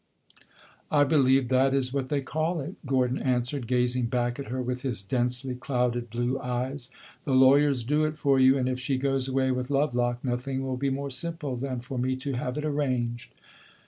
[0.89, 4.81] "I believe that is what they call it," Gordon answered, gazing back at her with
[4.81, 6.89] his densely clouded blue eyes.
[7.23, 10.77] "The lawyers do it for you; and if she goes away with Lovelock, nothing will
[10.77, 13.35] be more simple than for me to have it arranged."